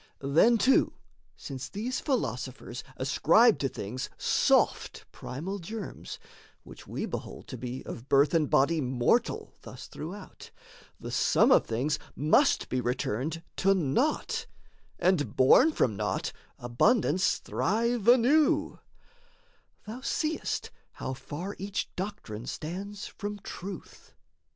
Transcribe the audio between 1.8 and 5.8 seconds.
philosophers ascribe to things Soft primal